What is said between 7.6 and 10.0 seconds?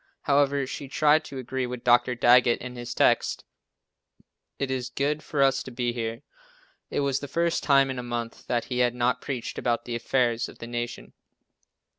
time in a month that he had not preached about the